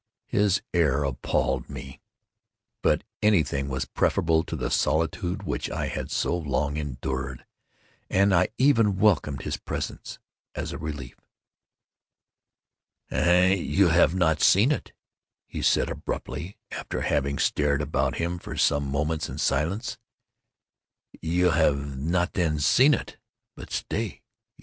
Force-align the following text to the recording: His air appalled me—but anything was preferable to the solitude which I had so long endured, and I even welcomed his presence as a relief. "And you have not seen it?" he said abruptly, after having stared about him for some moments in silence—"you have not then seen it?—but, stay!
His 0.25 0.63
air 0.73 1.03
appalled 1.03 1.69
me—but 1.69 3.03
anything 3.21 3.67
was 3.69 3.85
preferable 3.85 4.43
to 4.45 4.55
the 4.55 4.71
solitude 4.71 5.43
which 5.43 5.69
I 5.69 5.89
had 5.89 6.09
so 6.09 6.35
long 6.35 6.75
endured, 6.75 7.45
and 8.09 8.33
I 8.33 8.49
even 8.57 8.97
welcomed 8.97 9.43
his 9.43 9.57
presence 9.57 10.17
as 10.55 10.71
a 10.71 10.79
relief. 10.79 11.17
"And 13.11 13.59
you 13.59 13.89
have 13.89 14.15
not 14.15 14.41
seen 14.41 14.71
it?" 14.71 14.91
he 15.45 15.61
said 15.61 15.87
abruptly, 15.87 16.57
after 16.71 17.01
having 17.01 17.37
stared 17.37 17.83
about 17.83 18.15
him 18.15 18.39
for 18.39 18.57
some 18.57 18.87
moments 18.87 19.29
in 19.29 19.37
silence—"you 19.37 21.51
have 21.51 21.77
not 21.99 22.33
then 22.33 22.57
seen 22.57 22.95
it?—but, 22.95 23.69
stay! 23.71 24.23